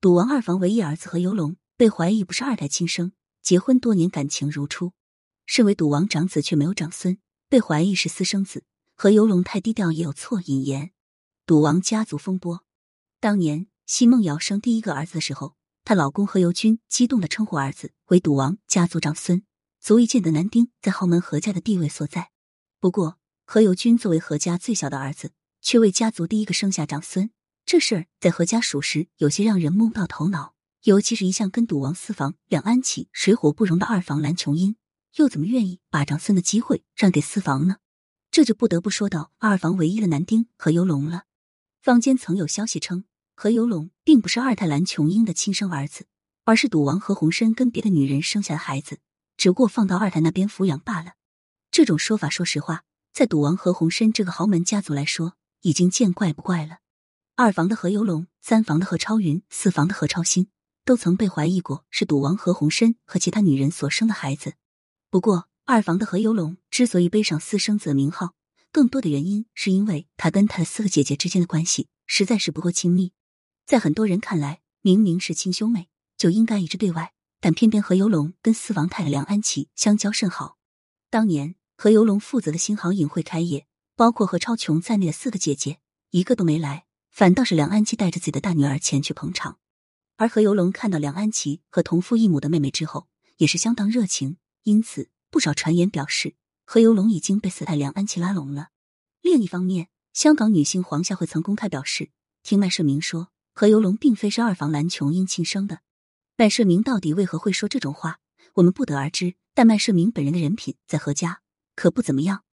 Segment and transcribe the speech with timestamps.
[0.00, 3.10] 赌王二房唯一儿子何游龙被怀疑不是二代亲生，
[3.42, 4.92] 结婚多年感情如初。
[5.44, 8.62] 身为赌王长子却没有长孙，被怀疑是私生子。
[8.94, 10.92] 何游龙太低调也有错引言。
[11.44, 12.62] 赌王家族风波，
[13.18, 19.42] 当年奚梦瑶生第一个儿子的时候，她老公何猷君激动的称呼儿子为赌王家族长孙，
[19.80, 22.30] 足以见得男丁在豪门何家的地位所在。
[22.78, 27.32] 不过，何猷君作为何家最小的儿子，却为家族第一个生下长孙，
[27.68, 30.54] 这事儿在何家属实有些让人摸不到头脑。
[30.84, 34.76] 尤其是一向跟赌王私房两安琪水火不容的二房蓝琼英，
[35.16, 37.76] 又怎么愿意把长孙的机会让给私房呢？
[38.30, 41.24] 这就不得不说到二房唯一的男丁何游龙了。
[41.82, 43.04] 坊间曾有消息称，
[43.36, 46.06] 何游龙并不是二太蓝琼英的亲生儿子，
[46.44, 49.00] 而是赌王何鸿燊跟别的女人生下的孩子，
[49.36, 51.16] 只不过放到二太那边抚养罢了。
[51.70, 56.78] 这种说法，说实话，在赌王何鸿燊这个豪门家族来说，已经见怪不怪了。
[57.40, 60.48] 二房的何猷龙，三房的何超云，四房的何超欣，
[60.84, 64.54] 都曾被怀疑过是赌王何鸿燊和其他女人所生的孩子。
[65.08, 68.34] 不过，二房的何猷龙之所以背上私生子的名号，
[68.72, 73.12] 更多的原因是因为他跟他的四个姐姐之间的关系实在是不够亲密。
[73.64, 80.56] 在很多人看来，明明是亲兄妹，就应该一致对外，但偏偏何猷龙跟四房太太梁安琪相交甚好。
[81.08, 85.78] 当年何猷龙负责的新航影会开业，包括何超琼在内的四个姐姐
[86.10, 86.86] 一个都没来，
[87.18, 89.58] 反倒是梁安琪带着自己的大女儿前去捧场。
[90.18, 95.10] 而何猷龙看到梁安琪和同父异母的妹妹之后，也是相当热情，因此。
[95.28, 98.68] 不少传言表示，何猷龙已经被四太梁安琪拉拢了。
[99.20, 102.10] 另一方面，香港女星黄夏慧曾公开表示，
[102.44, 105.80] 听麦社明说，何猷龙并非是二房蓝琼英亲生的。
[106.36, 108.20] 麦社明到底为何会说这种话，
[108.54, 109.34] 我们不得而知。
[109.54, 111.40] 但麦社明本人的人品在何家
[111.74, 112.44] 可不怎么样。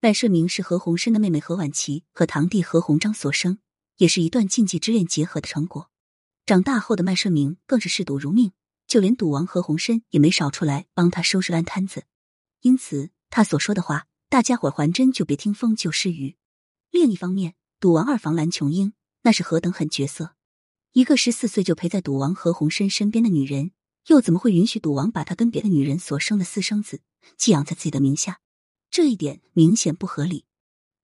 [0.00, 3.58] 麦社明是何鸿燊的妹妹何婉琪和堂弟何鸿章所生，
[4.02, 5.88] 也是一段禁忌之恋结合的成果。
[6.44, 8.50] 长大后的麦社明更是嗜赌如命，
[8.88, 12.02] 就连赌王何鸿燊也没少出来帮他收拾烂摊子。
[12.62, 16.36] 因此，他所说的话，大家伙还真就别听风就是雨。
[16.90, 20.34] 另一方面，赌王二房蓝琼英那是何等狠角色！
[20.94, 23.70] 一个十四岁就陪在赌王何鸿燊身边的女人，
[24.08, 27.02] 又怎么会允许赌王把她跟别的女人所生的私生子
[27.36, 28.40] 寄养在自己的名下？
[28.90, 30.44] 这一点明显不合理。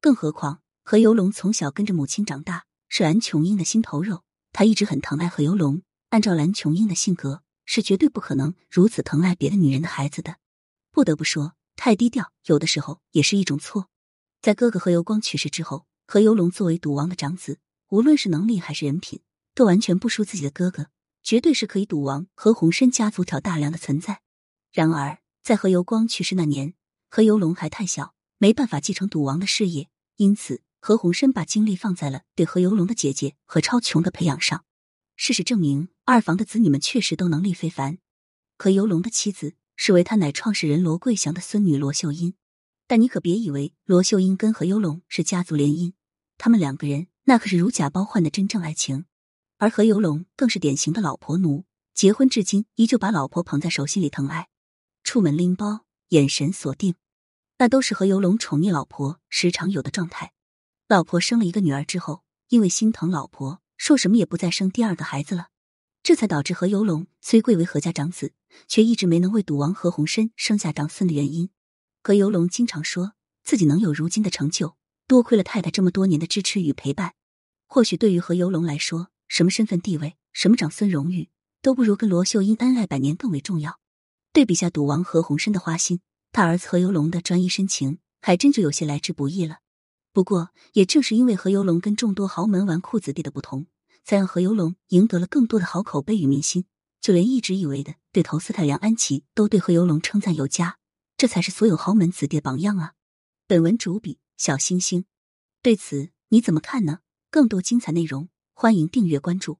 [0.00, 5.82] 更何况，何游龙从小跟着母亲长大，是蓝琼英的心头肉，他一直很疼爱何游龙。
[6.10, 10.36] 按照蓝琼英的性格，是绝对不可能如此疼爱别的女人的孩子的。
[10.90, 13.88] 不得不说，太低调有的时候也是一种错。
[14.40, 17.58] 在哥哥何猷光去世之后，何猷龙作为赌王的长子，
[17.90, 19.20] 无论是能力还是人品，
[19.54, 20.88] 都完全不输自己的哥哥，
[21.22, 24.22] 绝对是可以赌王何鸿燊家族挑大梁的存在。
[24.72, 26.72] 然而，在何猷光去世那年，
[27.10, 34.64] 何猷龙还太小，没办法继承赌王的事业，因此何鸿燊把精力放在了对何猷龙的姐姐何超琼的培养上。
[35.16, 37.98] 事实证明，二房的子女们确实都能力非凡。
[38.56, 39.54] 何猷龙的妻子。
[39.80, 42.34] 是为他乃创始人罗桂祥的孙女罗秀英，
[42.88, 45.92] 但你可别以为罗秀英跟何猷龙是家族联姻，
[46.36, 49.04] 他们两个人那可是如假包换的真正爱情。
[49.58, 51.64] 而何猷龙更是典型的老婆奴，
[51.94, 54.48] 结婚至今依旧把老婆捧在手心里疼爱，
[55.04, 56.96] 出门拎包，眼神锁定，
[57.58, 60.32] 那都是何猷龙宠溺老婆时常有的状态。
[60.88, 65.48] 老婆生了一个女儿之后，因为心疼老婆，说什么也不再生第二个孩子了。
[66.02, 68.32] 这才导致何猷龙虽贵为何家长子，
[68.66, 71.50] 却一直没能为赌王何鸿燊生下长孙的原因。
[72.02, 73.12] 何猷龙经常说
[73.44, 77.12] 自己能有如今的成就，多亏了太太这么多年的支持与陪伴。
[77.66, 81.28] 或许对于何猷龙来说，什么身份地位、什么长孙荣誉，
[81.60, 83.78] 都不如跟罗秀英恩爱百年更为重要。
[84.32, 86.00] 对比下赌王何鸿燊的花心，
[86.32, 89.58] 他儿子何猷龙的专一深情，还真就有些来之不易了。
[90.18, 93.68] 不过，也正是因为何猷龙跟众多豪门纨绔子弟的不同。
[94.02, 96.64] 才让何猷龙赢得了更多的好口碑与民心，
[97.00, 100.78] 就连一直以为的对头斯太梁安琪都对何猷龙称赞有加，
[101.16, 102.94] 这才是所有豪门子弟的榜样啊！
[103.46, 105.04] 本文主笔小星星，
[105.62, 106.98] 对此你怎么看呢？
[107.30, 109.58] 更多精彩内容，欢迎订阅关注。